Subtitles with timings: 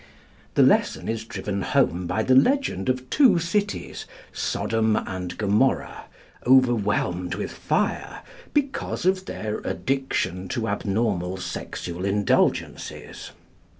[0.55, 6.05] The lesson is driven home by the legend of two cities, Sodom and Gomorrah,
[6.43, 13.29] overwhelmed with fire because of their addiction to abnormal sexual indulgences.